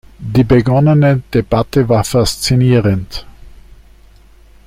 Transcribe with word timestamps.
Die 0.17 0.43
begonnene 0.43 1.21
Debatte 1.31 1.87
war 1.87 2.03
faszinierend. 2.03 3.23